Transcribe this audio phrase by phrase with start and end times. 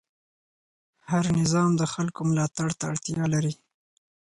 [1.09, 3.53] هر نظام د خلکو ملاتړ ته اړتیا لري